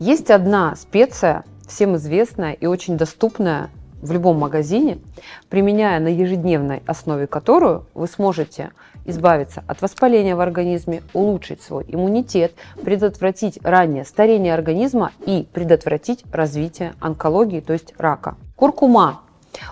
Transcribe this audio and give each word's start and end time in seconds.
Есть 0.00 0.30
одна 0.30 0.76
специя, 0.76 1.44
всем 1.68 1.96
известная 1.96 2.54
и 2.54 2.64
очень 2.64 2.96
доступная 2.96 3.68
в 4.00 4.10
любом 4.12 4.38
магазине, 4.38 4.96
применяя 5.50 6.00
на 6.00 6.08
ежедневной 6.08 6.82
основе 6.86 7.26
которую 7.26 7.84
вы 7.92 8.06
сможете 8.06 8.70
избавиться 9.04 9.62
от 9.66 9.82
воспаления 9.82 10.34
в 10.36 10.40
организме, 10.40 11.02
улучшить 11.12 11.60
свой 11.60 11.84
иммунитет, 11.86 12.54
предотвратить 12.82 13.58
раннее 13.62 14.06
старение 14.06 14.54
организма 14.54 15.12
и 15.26 15.46
предотвратить 15.52 16.24
развитие 16.32 16.94
онкологии, 16.98 17.60
то 17.60 17.74
есть 17.74 17.92
рака. 17.98 18.36
Куркума. 18.56 19.20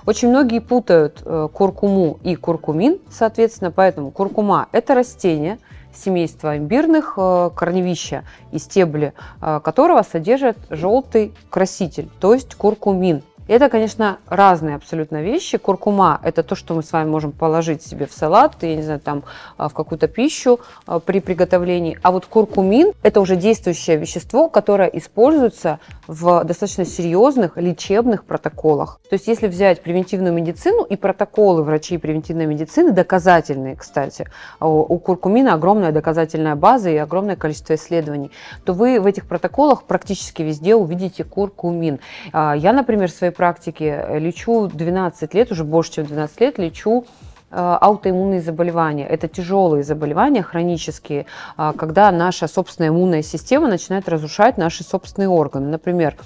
Очень 0.05 0.29
многие 0.29 0.59
путают 0.59 1.23
э, 1.25 1.49
куркуму 1.51 2.19
и 2.23 2.37
куркумин, 2.37 2.99
соответственно, 3.11 3.71
поэтому 3.71 4.11
куркума– 4.11 4.69
это 4.73 4.95
растение 4.95 5.59
семейства 5.99 6.57
имбирных, 6.57 7.15
э, 7.17 7.51
корневища 7.55 8.25
и 8.53 8.59
стебли 8.59 9.13
э, 9.41 9.61
которого 9.63 10.03
содержат 10.03 10.57
желтый 10.71 11.35
краситель, 11.51 12.09
то 12.21 12.35
есть 12.35 12.55
куркумин. 12.55 13.23
Это, 13.49 13.71
конечно, 13.71 14.19
разные 14.27 14.77
абсолютно 14.77 15.23
вещи. 15.23 15.57
Куркума– 15.57 16.21
это 16.23 16.43
то, 16.43 16.55
что 16.55 16.75
мы 16.75 16.83
с 16.83 16.93
вами 16.93 17.09
можем 17.09 17.33
положить 17.33 17.83
себе 17.83 18.05
в 18.05 18.13
салат, 18.13 18.57
я 18.61 18.77
не 18.77 18.83
знаю, 18.83 19.01
там, 19.01 19.23
а, 19.57 19.71
в 19.71 19.75
какую-то 19.75 20.07
пищу 20.07 20.61
а, 20.87 21.01
при 21.01 21.21
приготовлении. 21.21 21.99
А 22.03 22.11
вот 22.13 22.27
куркумин– 22.27 22.93
это 23.03 23.23
уже 23.23 23.37
действующее 23.37 23.97
вещество, 23.97 24.51
которое 24.51 24.89
используется 24.89 25.79
в 26.07 26.45
достаточно 26.45 26.85
серьезных 26.85 27.57
лечебных 27.57 28.25
протоколах. 28.25 29.01
То 29.09 29.15
есть, 29.15 29.27
если 29.27 29.47
взять 29.47 29.83
превентивную 29.83 30.35
медицину 30.35 30.85
и 30.85 30.97
протоколы 30.97 31.63
врачей 31.63 31.99
превентивной 31.99 32.45
медицины, 32.45 32.93
доказательные, 32.93 33.77
кстати, 33.77 34.27
а, 34.59 34.69
у 34.69 34.99
куркумина 34.99 35.55
огромная 35.55 35.93
доказательная 35.93 36.55
база 36.55 36.91
и 36.91 36.97
огромное 36.99 37.37
количество 37.37 37.77
исследований, 37.77 38.31
то 38.67 38.75
вы 38.75 39.01
в 39.01 39.07
этих 39.07 39.27
протоколах 39.27 39.85
практически 39.85 40.43
везде 40.43 40.75
увидите 40.75 41.25
куркумин. 41.25 41.99
Я, 42.35 42.73
например, 42.75 43.09
в 43.11 43.15
своей 43.15 43.33
практике 43.39 44.05
лечу 44.19 44.67
12 44.67 45.33
лет, 45.35 45.53
уже 45.53 45.65
больше, 45.65 45.93
чем 45.93 46.07
12 46.07 46.41
лет, 46.41 46.59
лечу 46.59 47.07
э, 47.51 47.57
аутоиммунные 47.57 48.43
заболевания. 48.43 49.07
Это 49.07 49.29
тяжелые 49.29 49.85
заболевания, 49.85 50.43
хронические, 50.43 51.25
а, 51.57 51.73
когда 51.73 52.11
наша 52.11 52.49
собственная 52.49 52.91
иммунная 52.91 53.23
система 53.23 53.69
начинает 53.69 54.09
разрушать 54.09 54.59
наши 54.59 54.83
собственные 54.83 55.29
органы. 55.29 55.69
Например, 55.69 56.17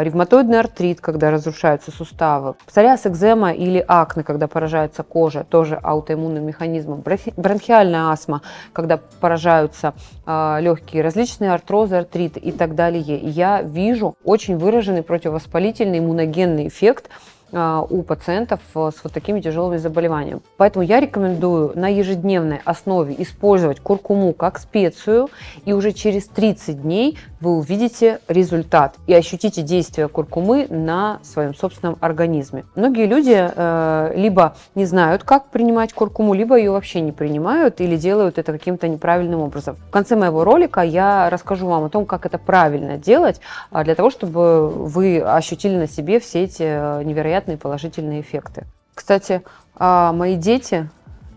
ревматоидный 0.00 0.60
артрит, 0.60 1.00
когда 1.00 1.30
разрушаются 1.30 1.90
суставы, 1.90 2.54
псориаз 2.66 3.06
экзема 3.06 3.52
или 3.52 3.84
акне, 3.86 4.22
когда 4.22 4.48
поражается 4.48 5.02
кожа, 5.02 5.44
тоже 5.44 5.78
аутоиммунным 5.82 6.46
механизмом, 6.46 7.04
бронхиальная 7.36 8.10
астма, 8.10 8.40
когда 8.72 8.98
поражаются 9.20 9.92
а, 10.24 10.58
легкие, 10.60 11.02
различные 11.02 11.52
артрозы, 11.52 11.96
артриты 11.96 12.40
и 12.40 12.52
так 12.52 12.74
далее. 12.74 13.02
Я 13.02 13.60
вижу 13.60 14.14
очень 14.24 14.56
выраженный 14.56 15.02
противовоспалительный 15.02 15.98
иммуногенный 15.98 16.68
эффект 16.68 17.10
а, 17.10 17.41
у 17.52 18.02
пациентов 18.02 18.60
э, 18.74 18.90
с 18.96 19.04
вот 19.04 19.12
такими 19.12 19.40
тяжелыми 19.40 19.76
заболеваниями. 19.76 20.40
Поэтому 20.56 20.84
я 20.84 21.00
рекомендую 21.00 21.72
на 21.74 21.88
ежедневной 21.88 22.60
основе 22.64 23.14
использовать 23.18 23.80
куркуму 23.80 24.32
как 24.32 24.58
специю, 24.58 25.28
и 25.64 25.72
уже 25.72 25.92
через 25.92 26.26
30 26.28 26.82
дней 26.82 27.18
вы 27.40 27.56
увидите 27.56 28.20
результат 28.28 28.94
и 29.06 29.14
ощутите 29.14 29.62
действие 29.62 30.08
куркумы 30.08 30.66
на 30.70 31.18
своем 31.22 31.54
собственном 31.54 31.96
организме. 32.00 32.64
Многие 32.74 33.06
люди 33.06 33.36
э, 33.36 34.12
либо 34.14 34.54
не 34.74 34.84
знают, 34.84 35.24
как 35.24 35.50
принимать 35.50 35.92
куркуму, 35.92 36.34
либо 36.34 36.56
ее 36.56 36.70
вообще 36.70 37.00
не 37.00 37.12
принимают 37.12 37.80
или 37.80 37.96
делают 37.96 38.38
это 38.38 38.52
каким-то 38.52 38.88
неправильным 38.88 39.40
образом. 39.40 39.76
В 39.88 39.90
конце 39.90 40.16
моего 40.16 40.44
ролика 40.44 40.80
я 40.80 41.28
расскажу 41.30 41.66
вам 41.66 41.84
о 41.84 41.88
том, 41.88 42.06
как 42.06 42.26
это 42.26 42.38
правильно 42.38 42.96
делать, 42.96 43.40
а, 43.70 43.84
для 43.84 43.94
того, 43.94 44.10
чтобы 44.10 44.68
вы 44.68 45.20
ощутили 45.20 45.76
на 45.76 45.88
себе 45.88 46.20
все 46.20 46.44
эти 46.44 46.62
э, 46.62 47.02
невероятные 47.02 47.41
невероятные 47.42 47.58
положительные 47.58 48.20
эффекты. 48.20 48.66
Кстати, 48.94 49.42
а 49.76 50.12
мои 50.12 50.36
дети, 50.36 50.88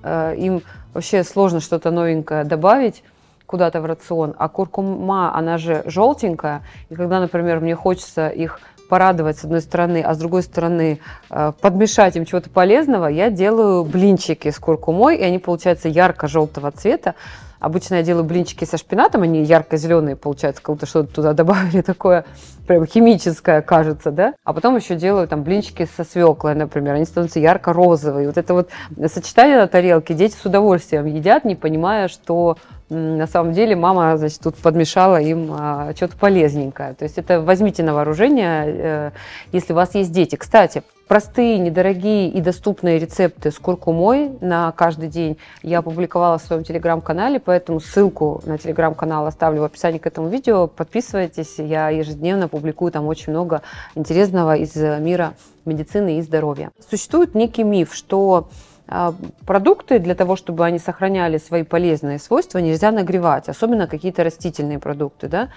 э, 0.03 0.36
им 0.38 0.61
вообще 0.93 1.23
сложно 1.23 1.60
что-то 1.60 1.92
новенькое 1.92 2.43
добавить 2.43 3.04
куда-то 3.45 3.82
в 3.82 3.86
рацион, 3.86 4.33
а 4.38 4.49
куркума, 4.49 5.36
она 5.36 5.58
же 5.58 5.83
желтенькая, 5.86 6.61
и 6.89 6.95
когда, 6.95 7.20
например, 7.20 7.60
мне 7.60 7.76
хочется 7.76 8.27
их 8.27 8.60
порадовать 8.89 9.38
с 9.38 9.43
одной 9.43 9.61
стороны, 9.61 10.02
а 10.02 10.14
с 10.14 10.17
другой 10.17 10.43
стороны 10.43 10.99
э, 11.30 11.52
подмешать 11.61 12.16
им 12.16 12.26
чего-то 12.26 12.49
полезного, 12.49 13.08
я 13.08 13.30
делаю 13.30 13.83
блинчики 13.83 14.49
с 14.52 14.60
куркумой, 14.60 15.17
и 15.17 15.23
они 15.23 15.39
получаются 15.39 15.89
ярко-желтого 15.89 16.72
цвета. 16.72 17.16
Обычно 17.65 17.95
я 17.95 18.03
делаю 18.03 18.26
блинчики 18.26 18.64
со 18.64 18.77
шпинатом, 18.77 19.23
они 19.23 19.43
ярко-зеленые 19.43 20.15
получаются, 20.15 20.61
как 20.61 20.76
будто 20.76 20.86
что-то 20.86 21.11
туда 21.15 21.33
добавили 21.42 21.81
такое 21.81 22.23
прям 22.67 22.86
химическое, 22.86 23.64
кажется, 23.64 24.11
да? 24.11 24.36
А 24.43 24.53
потом 24.53 24.76
еще 24.76 24.95
делаю 24.95 25.27
там 25.27 25.42
блинчики 25.42 25.87
со 25.98 26.04
свеклой, 26.04 26.54
например, 26.54 26.93
они 26.93 27.05
становятся 27.05 27.39
ярко-розовые. 27.39 28.27
Вот 28.27 28.37
это 28.37 28.54
вот 28.54 28.70
сочетание 29.11 29.58
на 29.58 29.67
тарелке 29.67 30.14
дети 30.14 30.36
с 30.36 30.45
удовольствием 30.45 31.08
едят, 31.08 31.43
не 31.43 31.55
понимая, 31.55 32.08
что 32.08 32.58
на 32.89 33.25
самом 33.25 33.54
деле 33.54 33.75
мама, 33.75 34.15
значит, 34.15 34.42
тут 34.42 34.58
подмешала 34.58 35.20
им 35.20 35.49
а, 35.52 35.92
что-то 35.95 36.17
полезненькое. 36.17 36.93
То 36.93 37.02
есть 37.02 37.17
это 37.17 37.42
возьмите 37.42 37.81
на 37.81 37.95
вооружение, 37.95 38.64
э, 38.67 39.11
если 39.52 39.73
у 39.73 39.75
вас 39.75 39.95
есть 39.95 40.11
дети. 40.11 40.36
Кстати, 40.36 40.83
простые, 41.08 41.58
недорогие 41.58 42.30
и 42.30 42.42
доступные 42.42 42.99
рецепты 42.99 43.52
с 43.52 43.60
куркумой 43.60 44.38
на 44.42 44.71
каждый 44.71 45.10
день 45.10 45.38
я 45.61 45.80
опубликовала 45.80 46.38
в 46.38 46.42
своем 46.42 46.64
телеграм-канале, 46.64 47.39
поэтому 47.39 47.80
ссылку 47.80 48.42
на 48.45 48.58
телеграм-канал 48.58 49.26
оставлю 49.27 49.61
в 49.61 49.64
описании 49.66 49.99
к 49.99 50.08
этому 50.08 50.30
видео. 50.30 50.67
Подписывайтесь, 50.67 51.55
я 51.58 51.89
ежедневно 51.89 52.48
публикую 52.48 52.92
там 52.92 53.08
очень 53.08 53.32
много 53.32 53.61
интересного 53.95 54.55
из 54.55 54.76
мира 54.76 55.33
медицины 55.66 56.20
и 56.20 56.21
здоровья. 56.21 56.71
Существует 56.89 57.36
некий 57.36 57.64
миф, 57.64 57.93
что 57.93 58.49
а, 58.87 59.16
продукты 59.45 59.99
для 59.99 60.14
того, 60.14 60.36
чтобы 60.36 60.64
они 60.64 60.77
сохраняли 60.77 61.37
свои 61.37 61.64
полезные 61.64 62.20
свойства, 62.20 62.60
нельзя 62.60 62.92
нагревать, 62.92 63.49
особенно 63.49 63.87
какие-то 63.87 64.23
растительные 64.23 64.80
продукты. 64.80 65.27
Да? 65.27 65.49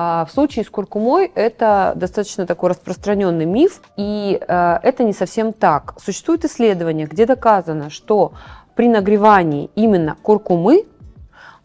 А 0.00 0.26
в 0.26 0.30
случае 0.30 0.64
с 0.64 0.70
куркумой 0.70 1.32
это 1.34 1.92
достаточно 1.96 2.46
такой 2.46 2.70
распространенный 2.70 3.46
миф, 3.46 3.82
и 3.96 4.40
а, 4.46 4.78
это 4.84 5.02
не 5.02 5.12
совсем 5.12 5.52
так. 5.52 5.94
Существуют 6.00 6.44
исследования, 6.44 7.06
где 7.06 7.26
доказано, 7.26 7.90
что 7.90 8.30
при 8.76 8.88
нагревании 8.88 9.70
именно 9.74 10.16
куркумы 10.22 10.84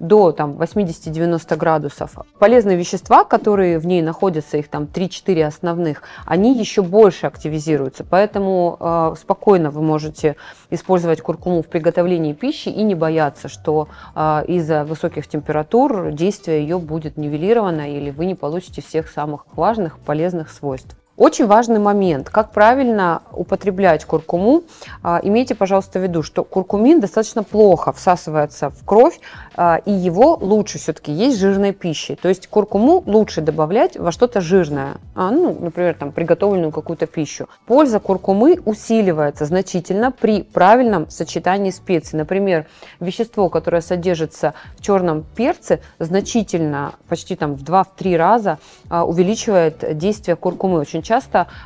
до 0.04 0.32
там, 0.34 0.54
80-90 0.54 1.56
градусов. 1.56 2.12
Полезные 2.38 2.78
вещества, 2.78 3.24
которые 3.24 3.80
в 3.80 3.88
ней 3.88 4.02
находятся, 4.02 4.58
их 4.58 4.68
там 4.68 4.84
3-4 4.84 5.46
основных, 5.46 6.04
они 6.26 6.58
еще 6.58 6.82
больше 6.82 7.26
активизируются. 7.26 8.04
Поэтому 8.04 8.78
э, 8.80 9.14
спокойно 9.20 9.72
вы 9.72 9.82
можете 9.82 10.36
использовать 10.70 11.22
куркуму 11.22 11.64
в 11.64 11.68
приготовлении 11.68 12.34
пищи 12.34 12.70
и 12.70 12.84
не 12.84 12.96
бояться, 12.96 13.48
что 13.48 13.88
э, 14.14 14.44
из-за 14.48 14.84
высоких 14.84 15.28
температур 15.28 16.12
действие 16.12 16.62
ее 16.62 16.80
будет 16.80 17.18
нивелировано 17.18 17.90
или 17.90 18.12
вы 18.12 18.26
не 18.26 18.36
получите 18.36 18.82
всех 18.82 19.10
самых 19.10 19.46
важных 19.56 20.00
полезных 20.00 20.52
свойств. 20.52 20.98
Очень 21.16 21.46
важный 21.46 21.78
момент, 21.78 22.32
как 22.32 22.52
правильно 22.52 23.22
употреблять 23.32 24.04
куркуму. 24.04 24.64
А, 25.04 25.20
имейте, 25.22 25.54
пожалуйста, 25.54 26.00
в 26.00 26.02
виду, 26.02 26.24
что 26.24 26.44
куркумин 26.44 27.00
достаточно 27.00 27.44
плохо 27.44 27.94
всасывается 27.94 28.72
в 28.72 28.84
кровь, 28.84 29.20
а, 29.56 29.80
и 29.86 29.92
его 29.92 30.36
лучше 30.42 30.80
все-таки 30.80 31.12
есть 31.12 31.38
жирной 31.38 31.72
пищей. 31.72 32.16
То 32.16 32.30
есть 32.30 32.48
куркуму 32.48 33.04
лучше 33.06 33.42
добавлять 33.42 33.96
во 33.96 34.12
что-то 34.12 34.42
жирное, 34.42 34.96
а, 35.14 35.30
ну, 35.30 35.56
например, 35.60 35.94
там, 35.94 36.12
приготовленную 36.12 36.72
какую-то 36.72 37.06
пищу. 37.06 37.48
Польза 37.68 38.00
куркумы 38.00 38.60
усиливается 38.66 39.46
значительно 39.46 40.10
при 40.12 40.42
правильном 40.42 41.12
сочетании 41.12 41.70
специй. 41.70 42.18
Например, 42.18 42.66
вещество, 43.00 43.50
которое 43.50 43.84
содержится 43.84 44.56
в 44.76 44.82
черном 44.82 45.24
перце, 45.36 45.80
значительно, 46.00 46.96
почти 47.08 47.36
там 47.36 47.54
в 47.54 47.64
2-3 47.64 48.18
раза 48.18 48.58
увеличивает 48.90 49.96
действие 49.96 50.36
куркумы. 50.36 50.80
Очень 50.80 51.04
часто 51.04 51.13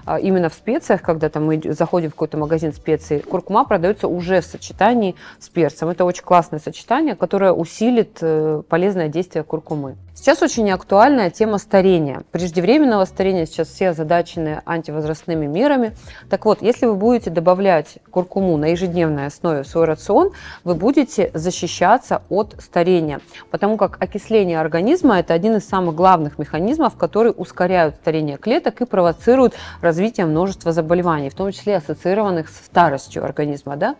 а, 0.05 0.19
именно 0.19 0.49
в 0.49 0.53
специях, 0.53 1.01
когда 1.01 1.29
там 1.29 1.45
мы 1.45 1.61
заходим 1.73 2.09
в 2.09 2.13
какой-то 2.13 2.37
магазин 2.37 2.73
специй, 2.73 3.19
куркума 3.19 3.65
продается 3.65 4.07
уже 4.07 4.41
в 4.41 4.45
сочетании 4.45 5.15
с 5.39 5.49
перцем. 5.49 5.89
Это 5.89 6.05
очень 6.05 6.23
классное 6.23 6.59
сочетание, 6.59 7.15
которое 7.15 7.51
усилит 7.51 8.17
э, 8.21 8.61
полезное 8.67 9.07
действие 9.09 9.43
куркумы. 9.43 9.95
Сейчас 10.19 10.41
очень 10.41 10.69
актуальная 10.71 11.29
тема 11.29 11.59
старения. 11.59 12.23
Преждевременного 12.31 13.05
старения 13.05 13.45
сейчас 13.45 13.67
все 13.67 13.89
озадачены 13.89 14.63
антивозрастными 14.65 15.45
мерами. 15.45 15.95
Так 16.27 16.45
вот, 16.45 16.63
если 16.63 16.87
вы 16.87 16.95
будете 16.95 17.29
добавлять 17.29 17.99
куркуму 18.09 18.57
на 18.57 18.65
ежедневной 18.65 19.27
основе 19.27 19.61
в 19.61 19.67
свой 19.67 19.85
рацион, 19.85 20.31
вы 20.63 20.73
будете 20.73 21.29
защищаться 21.35 22.23
от 22.29 22.55
старения, 22.59 23.21
потому 23.51 23.77
как 23.77 24.01
окисление 24.01 24.59
организма– 24.59 25.19
это 25.19 25.35
один 25.35 25.57
из 25.57 25.69
самых 25.69 25.93
главных 25.93 26.39
механизмов, 26.39 26.97
которые 26.97 27.31
ускоряют 27.31 27.95
старение 27.95 28.37
клеток 28.37 28.81
и 28.81 28.85
провоцируют 28.85 29.53
развитие 29.81 30.25
множества 30.25 30.71
заболеваний, 30.71 31.29
в 31.29 31.35
том 31.35 31.51
числе 31.51 31.77
ассоциированных 31.77 32.49
с 32.49 32.65
старостью 32.65 33.23
организма. 33.23 33.75
Да? 33.75 33.95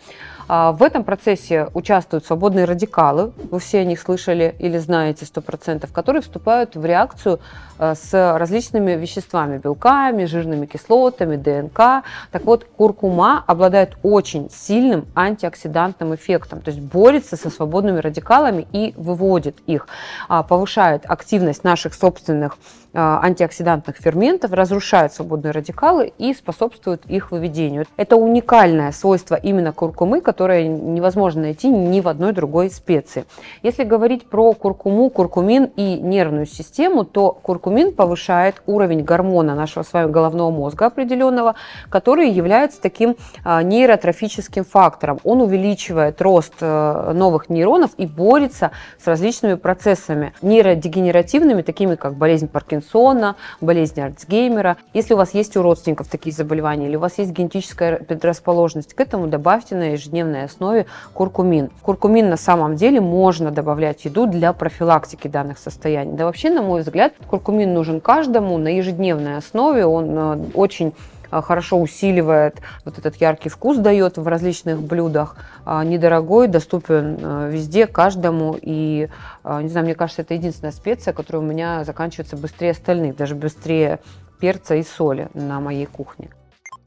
А 0.47 0.71
в 0.71 0.81
этом 0.81 1.03
процессе 1.03 1.67
участвуют 1.73 2.25
свободные 2.25 2.65
радикалы, 2.65 3.33
вы 3.51 3.59
все 3.59 3.79
о 3.79 3.83
них 3.83 3.99
слышали 3.99 4.55
или 4.59 4.77
знаете 4.77 5.25
100%, 5.25 5.87
которые 5.91 6.06
вступают 6.21 6.75
в 6.75 6.85
реакцию 6.85 7.39
э, 7.79 7.95
с 7.95 8.37
различными 8.37 8.91
веществами, 8.93 9.57
белками, 9.57 10.25
жирными 10.25 10.65
кислотами, 10.65 11.35
ДНК. 11.35 12.03
Так 12.31 12.45
вот, 12.45 12.65
куркума 12.65 13.43
обладает 13.47 13.97
очень 14.03 14.49
сильным 14.49 15.05
антиоксидантным 15.15 16.15
эффектом, 16.15 16.61
то 16.61 16.71
есть 16.71 16.81
борется 16.81 17.35
со 17.35 17.49
свободными 17.49 17.99
радикалами 17.99 18.67
и 18.71 18.93
выводит 18.97 19.57
их, 19.67 19.87
а, 20.27 20.43
повышает 20.43 21.03
активность 21.05 21.63
наших 21.63 21.93
собственных 21.93 22.57
а, 22.93 23.19
антиоксидантных 23.21 23.97
ферментов, 23.97 24.53
разрушает 24.53 25.13
свободные 25.13 25.51
радикалы 25.51 26.13
и 26.17 26.33
способствует 26.33 27.05
их 27.05 27.31
выведению. 27.31 27.85
Это 27.95 28.15
уникальное 28.15 28.91
свойство 28.91 29.35
именно 29.35 29.71
куркумы, 29.71 30.21
которое 30.21 30.67
невозможно 30.67 31.41
найти 31.43 31.69
ни 31.69 32.01
в 32.01 32.07
одной 32.07 32.33
другой 32.33 32.71
специи. 32.71 33.25
Если 33.61 33.83
говорить 33.83 34.27
про 34.27 34.53
куркуму, 34.53 35.09
куркумин 35.09 35.65
и 35.75 35.96
нервную 35.97 36.45
систему, 36.45 37.03
то 37.03 37.31
куркумин 37.31 37.93
повышает 37.93 38.61
уровень 38.65 39.03
гормона 39.03 39.55
нашего 39.55 39.83
с 39.83 39.93
вами 39.93 40.11
головного 40.11 40.51
мозга 40.51 40.87
определенного, 40.87 41.55
который 41.89 42.29
является 42.29 42.81
таким 42.81 43.15
а, 43.43 43.63
нейротрофическим 43.63 44.63
фактором. 44.63 45.19
Он 45.23 45.41
увеличивает 45.41 46.21
рост 46.21 46.53
э, 46.61 47.11
новых 47.13 47.49
нейронов 47.49 47.91
и 47.97 48.05
борется 48.05 48.71
с 49.01 49.07
различными 49.07 49.55
процессами 49.55 50.33
нейродегенеративными, 50.41 51.61
такими 51.61 51.95
как 51.95 52.15
болезнь 52.15 52.47
Паркинсона, 52.47 53.35
болезни 53.61 54.01
Альцгеймера. 54.01 54.77
Если 54.93 55.13
у 55.13 55.17
вас 55.17 55.33
есть 55.33 55.57
у 55.57 55.61
родственников 55.61 56.07
такие 56.07 56.33
заболевания 56.35 56.87
или 56.87 56.95
у 56.95 56.99
вас 56.99 57.17
есть 57.17 57.31
генетическая 57.31 57.97
предрасположенность 57.97 58.93
к 58.93 58.99
этому, 58.99 59.27
добавьте 59.27 59.75
на 59.75 59.91
ежедневной 59.91 60.43
основе 60.43 60.85
куркумин. 61.13 61.69
Куркумин 61.81 62.29
на 62.29 62.37
самом 62.37 62.75
деле 62.75 63.01
можно 63.01 63.51
добавлять 63.51 64.01
в 64.01 64.05
еду 64.05 64.27
для 64.27 64.53
профилактики 64.53 65.27
данных 65.27 65.57
состояний. 65.57 65.86
Да 65.87 66.25
вообще, 66.25 66.49
на 66.49 66.61
мой 66.61 66.81
взгляд, 66.81 67.13
куркумин 67.27 67.73
нужен 67.73 68.01
каждому 68.01 68.57
на 68.57 68.75
ежедневной 68.75 69.37
основе. 69.37 69.85
Он 69.85 70.17
э, 70.17 70.37
очень 70.53 70.93
а, 71.29 71.41
хорошо 71.41 71.79
усиливает 71.79 72.61
вот 72.85 72.97
этот 72.97 73.15
яркий 73.17 73.49
вкус, 73.49 73.77
дает 73.77 74.17
в 74.17 74.27
различных 74.27 74.81
блюдах. 74.81 75.37
А, 75.65 75.83
недорогой, 75.83 76.47
доступен 76.47 77.19
а, 77.21 77.49
везде, 77.49 77.87
каждому. 77.87 78.57
И, 78.61 79.09
не 79.43 79.69
знаю, 79.69 79.85
мне 79.85 79.95
кажется, 79.95 80.21
это 80.21 80.33
единственная 80.33 80.71
специя, 80.71 81.13
которая 81.13 81.41
у 81.41 81.45
меня 81.45 81.83
заканчивается 81.83 82.37
быстрее 82.37 82.71
остальных, 82.71 83.15
даже 83.15 83.35
быстрее 83.35 83.99
перца 84.39 84.75
и 84.75 84.83
соли 84.83 85.29
на 85.33 85.59
моей 85.59 85.85
кухне. 85.85 86.29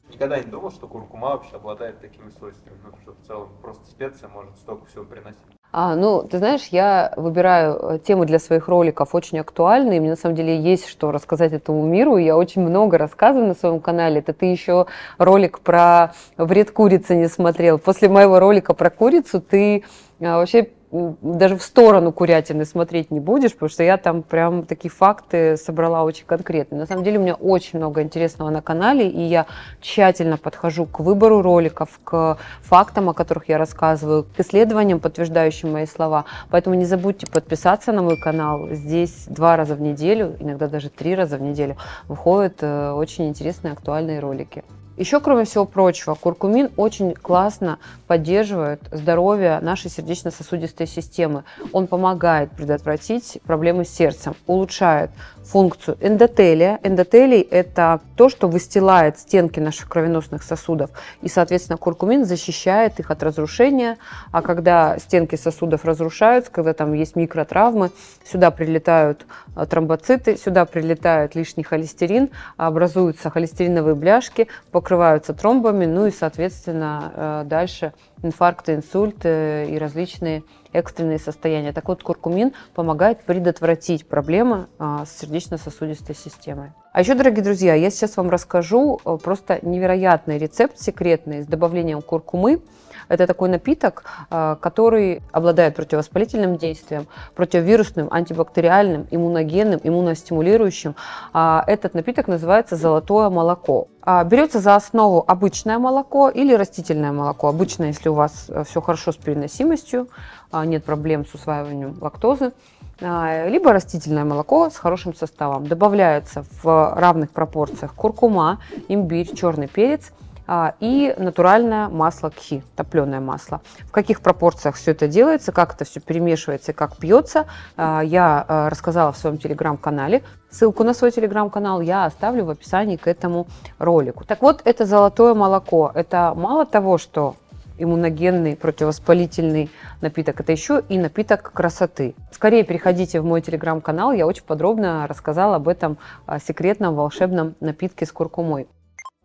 Никогда 0.08 0.38
не 0.38 0.50
думал, 0.50 0.70
что 0.70 0.86
куркума 0.86 1.28
вообще 1.28 1.56
обладает 1.56 2.00
такими 2.00 2.30
свойствами, 2.30 2.76
ну, 2.84 2.92
что 3.02 3.12
в 3.12 3.26
целом 3.26 3.48
просто 3.62 3.86
специя 3.90 4.28
может 4.28 4.56
столько 4.58 4.86
всего 4.86 5.04
приносить. 5.04 5.59
А, 5.72 5.94
ну, 5.94 6.22
ты 6.22 6.38
знаешь, 6.38 6.66
я 6.72 7.12
выбираю 7.16 7.74
э, 7.74 7.98
темы 8.00 8.26
для 8.26 8.40
своих 8.40 8.66
роликов 8.66 9.14
очень 9.14 9.38
актуальные. 9.38 10.00
Мне 10.00 10.10
на 10.10 10.16
самом 10.16 10.34
деле 10.34 10.60
есть 10.60 10.88
что 10.88 11.12
рассказать 11.12 11.52
этому 11.52 11.86
миру. 11.86 12.16
Я 12.16 12.36
очень 12.36 12.62
много 12.62 12.98
рассказываю 12.98 13.46
на 13.46 13.54
своем 13.54 13.78
канале. 13.78 14.18
Это 14.18 14.32
ты 14.32 14.46
еще 14.46 14.86
ролик 15.16 15.60
про 15.60 16.12
вред 16.36 16.72
курицы 16.72 17.14
не 17.14 17.28
смотрел. 17.28 17.78
После 17.78 18.08
моего 18.08 18.40
ролика 18.40 18.74
про 18.74 18.90
курицу 18.90 19.40
ты 19.40 19.84
а, 20.20 20.38
вообще 20.38 20.70
даже 20.92 21.56
в 21.56 21.62
сторону 21.62 22.12
курятины 22.12 22.64
смотреть 22.64 23.10
не 23.10 23.20
будешь, 23.20 23.52
потому 23.52 23.68
что 23.68 23.82
я 23.82 23.96
там 23.96 24.22
прям 24.22 24.64
такие 24.64 24.90
факты 24.90 25.56
собрала 25.56 26.02
очень 26.02 26.26
конкретные. 26.26 26.80
На 26.80 26.86
самом 26.86 27.04
деле 27.04 27.18
у 27.18 27.22
меня 27.22 27.34
очень 27.34 27.78
много 27.78 28.02
интересного 28.02 28.50
на 28.50 28.60
канале, 28.60 29.08
и 29.08 29.20
я 29.22 29.46
тщательно 29.80 30.36
подхожу 30.36 30.86
к 30.86 31.00
выбору 31.00 31.42
роликов, 31.42 32.00
к 32.02 32.38
фактам, 32.62 33.08
о 33.08 33.14
которых 33.14 33.48
я 33.48 33.58
рассказываю, 33.58 34.26
к 34.36 34.40
исследованиям, 34.40 34.98
подтверждающим 34.98 35.72
мои 35.72 35.86
слова. 35.86 36.24
Поэтому 36.50 36.74
не 36.74 36.84
забудьте 36.84 37.26
подписаться 37.26 37.92
на 37.92 38.02
мой 38.02 38.16
канал. 38.16 38.68
Здесь 38.70 39.26
два 39.28 39.56
раза 39.56 39.76
в 39.76 39.80
неделю, 39.80 40.36
иногда 40.40 40.66
даже 40.66 40.90
три 40.90 41.14
раза 41.14 41.36
в 41.36 41.42
неделю 41.42 41.76
выходят 42.08 42.58
э, 42.62 42.90
очень 42.90 43.28
интересные 43.28 43.72
актуальные 43.72 44.18
ролики. 44.18 44.64
Еще, 45.00 45.18
кроме 45.18 45.46
всего 45.46 45.64
прочего, 45.64 46.14
куркумин 46.14 46.72
очень 46.76 47.14
классно 47.14 47.78
поддерживает 48.06 48.82
здоровье 48.92 49.58
нашей 49.62 49.90
сердечно-сосудистой 49.90 50.86
системы. 50.86 51.44
Он 51.72 51.86
помогает 51.86 52.50
предотвратить 52.50 53.38
проблемы 53.46 53.86
с 53.86 53.88
сердцем, 53.88 54.36
улучшает 54.46 55.10
функцию 55.42 55.96
эндотелия. 56.00 56.78
Эндотелий– 56.82 57.40
это 57.50 58.00
то, 58.14 58.28
что 58.28 58.46
выстилает 58.46 59.18
стенки 59.18 59.58
наших 59.58 59.88
кровеносных 59.88 60.42
сосудов. 60.42 60.90
И, 61.22 61.28
соответственно, 61.28 61.78
куркумин 61.78 62.26
защищает 62.26 63.00
их 63.00 63.10
от 63.10 63.22
разрушения. 63.22 63.96
А 64.32 64.42
когда 64.42 64.98
стенки 64.98 65.36
сосудов 65.36 65.86
разрушаются, 65.86 66.52
когда 66.52 66.74
там 66.74 66.92
есть 66.92 67.16
микротравмы, 67.16 67.90
сюда 68.30 68.50
прилетают 68.50 69.26
э, 69.56 69.64
тромбоциты, 69.64 70.36
сюда 70.36 70.66
прилетает 70.66 71.34
лишний 71.34 71.64
холестерин, 71.64 72.28
образуются 72.58 73.30
холестериновые 73.30 73.94
бляшки, 73.94 74.46
покрываются 74.90 75.32
тромбами, 75.34 75.86
ну 75.86 76.06
и, 76.06 76.10
соответственно, 76.10 77.12
э, 77.14 77.42
дальше 77.46 77.92
инфаркты, 78.22 78.74
инсульты 78.74 79.66
и 79.70 79.78
различные 79.78 80.42
экстренные 80.72 81.18
состояния. 81.18 81.72
Так 81.72 81.88
вот, 81.88 82.02
куркумин 82.02 82.52
помогает 82.74 83.22
предотвратить 83.22 84.06
проблемы 84.06 84.68
а, 84.78 85.04
с 85.04 85.18
сердечно-сосудистой 85.18 86.14
системой. 86.14 86.72
А 86.92 87.00
еще, 87.00 87.14
дорогие 87.14 87.44
друзья, 87.44 87.74
я 87.74 87.90
сейчас 87.90 88.16
вам 88.16 88.30
расскажу 88.30 89.00
э, 89.04 89.16
просто 89.22 89.60
невероятный 89.62 90.38
рецепт 90.38 90.78
секретный 90.78 91.42
с 91.42 91.46
добавлением 91.46 92.02
куркумы. 92.02 92.62
Это 93.08 93.26
такой 93.26 93.48
напиток, 93.48 94.04
а, 94.28 94.56
который 94.56 95.22
обладает 95.32 95.74
противовоспалительным 95.74 96.56
действием, 96.56 97.06
противовирусным, 97.34 98.08
антибактериальным, 98.12 99.06
иммуногенным, 99.10 99.80
иммуностимулирующим. 99.82 100.94
А, 101.32 101.64
этот 101.66 101.94
напиток 101.94 102.28
называется 102.28 102.76
«золотое 102.76 103.28
молоко». 103.30 103.88
А, 104.02 104.24
берется 104.24 104.60
за 104.60 104.76
основу 104.76 105.24
обычное 105.26 105.78
молоко 105.78 106.28
или 106.28 106.54
растительное 106.54 107.12
молоко. 107.12 107.48
Обычное, 107.48 107.88
если 107.88 108.08
у 108.10 108.14
вас 108.14 108.46
э, 108.48 108.64
все 108.64 108.80
хорошо 108.80 109.12
с 109.12 109.16
переносимостью, 109.16 110.08
нет 110.52 110.84
проблем 110.84 111.26
с 111.26 111.34
усваиванием 111.34 111.96
лактозы 112.00 112.52
либо 113.00 113.72
растительное 113.72 114.24
молоко 114.24 114.68
с 114.68 114.76
хорошим 114.76 115.14
составом. 115.14 115.66
Добавляется 115.66 116.44
в 116.62 116.94
равных 116.94 117.30
пропорциях 117.30 117.94
куркума, 117.94 118.60
имбирь, 118.88 119.34
черный 119.34 119.68
перец– 119.68 120.12
а, 120.52 120.74
и 120.80 121.14
натуральное 121.16 121.88
масло 121.88 122.30
кхи, 122.30 122.64
топленое 122.74 123.20
масло. 123.20 123.60
В 123.84 123.92
каких 123.92 124.20
пропорциях 124.20 124.74
все 124.74 124.90
это 124.90 125.06
делается, 125.06 125.52
как 125.52 125.74
это 125.74 125.84
все 125.84 126.00
перемешивается 126.00 126.72
как 126.72 126.96
пьется, 126.96 127.46
а, 127.76 128.00
я 128.00 128.44
а, 128.48 128.68
рассказала 128.68 129.12
в 129.12 129.16
своем 129.16 129.38
телеграм-канале. 129.38 130.24
Ссылку 130.50 130.82
на 130.82 130.92
свой 130.92 131.12
телеграм-канал 131.12 131.80
я 131.80 132.04
оставлю 132.04 132.46
в 132.46 132.50
описании 132.50 132.96
к 132.96 133.06
этому 133.06 133.46
ролику. 133.78 134.24
Так 134.24 134.42
вот, 134.42 134.60
это 134.64 134.86
золотое 134.86 135.34
молоко. 135.34 135.92
Это 135.94 136.32
мало 136.34 136.66
того, 136.66 136.98
что 136.98 137.36
иммуногенный, 137.82 138.56
противовоспалительный 138.56 139.70
напиток. 140.00 140.40
Это 140.40 140.52
еще 140.52 140.82
и 140.88 140.98
напиток 140.98 141.52
красоты. 141.52 142.14
Скорее 142.32 142.64
переходите 142.64 143.20
в 143.20 143.24
мой 143.24 143.40
телеграм-канал, 143.40 144.12
я 144.12 144.26
очень 144.26 144.44
подробно 144.44 145.06
рассказала 145.06 145.56
об 145.56 145.68
этом 145.68 145.98
секретном 146.44 146.94
волшебном 146.94 147.54
напитке 147.60 148.06
с 148.06 148.12
куркумой. 148.12 148.66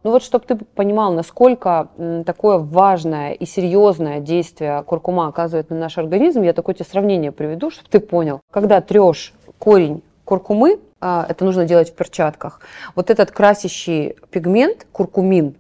Ну 0.06 0.12
вот, 0.12 0.22
чтобы 0.22 0.46
ты 0.46 0.56
понимал, 0.56 1.14
насколько 1.14 1.90
такое 2.28 2.60
важное 2.60 3.32
и 3.32 3.44
серьезное 3.48 4.20
действие 4.20 4.84
куркума 4.84 5.28
оказывает 5.28 5.72
на 5.72 5.78
наш 5.78 5.98
организм, 5.98 6.44
я 6.44 6.54
такое 6.54 6.76
тебе 6.76 6.86
сравнение 6.86 7.32
приведу, 7.32 7.72
чтобы 7.72 7.90
ты 7.90 8.00
понял. 8.00 8.42
Когда 8.52 8.82
трешь 8.82 9.34
корень 9.58 10.04
куркумы, 10.24 10.80
а, 11.02 11.26
это 11.28 11.44
нужно 11.44 11.66
делать 11.66 11.90
в 11.90 11.96
перчатках, 11.96 12.62
вот 12.94 13.10
этот 13.10 13.32
красящий 13.32 14.16
пигмент, 14.30 14.86
куркумин, 14.92 15.56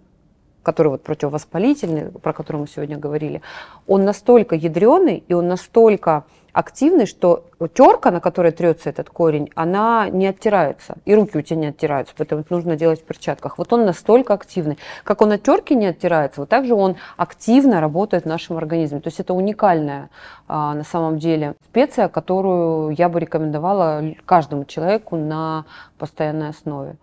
который 0.65 0.87
вот 0.87 1.03
противовоспалительный, 1.03 2.09
про 2.11 2.33
который 2.33 2.57
мы 2.57 2.67
сегодня 2.67 2.97
говорили, 2.97 3.41
он 3.87 4.03
настолько 4.03 4.55
ядреный 4.55 5.23
и 5.27 5.33
он 5.33 5.47
настолько 5.47 6.25
активный, 6.53 7.05
что 7.05 7.43
терка, 7.73 8.11
на 8.11 8.21
которой 8.21 8.51
трется 8.51 8.89
этот 8.89 9.09
корень, 9.09 9.51
она 9.55 10.09
не 10.09 10.27
оттирается. 10.27 10.95
И 11.03 11.13
руки 11.13 11.37
у 11.37 11.41
тебя 11.41 11.59
не 11.59 11.67
оттираются, 11.67 12.13
поэтому 12.17 12.41
это 12.41 12.53
нужно 12.53 12.77
делать 12.77 13.01
в 13.01 13.03
перчатках. 13.03 13.57
Вот 13.57 13.73
он 13.73 13.85
настолько 13.85 14.33
активный. 14.33 14.77
Как 15.03 15.21
он 15.21 15.33
от 15.33 15.43
терки 15.43 15.75
не 15.75 15.87
оттирается, 15.87 16.39
вот 16.39 16.49
так 16.49 16.65
же 16.65 16.73
он 16.73 16.95
активно 17.17 17.81
работает 17.81 18.23
в 18.23 18.27
нашем 18.27 18.57
организме. 18.57 19.01
То 19.01 19.09
есть 19.09 19.19
это 19.19 19.33
уникальная 19.33 20.09
а, 20.47 20.73
на 20.73 20.83
самом 20.83 21.19
деле 21.19 21.55
специя, 21.69 22.07
которую 22.07 22.91
я 22.91 23.09
бы 23.09 23.19
рекомендовала 23.19 24.01
каждому 24.25 24.63
человеку 24.63 25.17
на 25.17 25.65
постоянной 25.97 26.49
основе. 26.49 26.95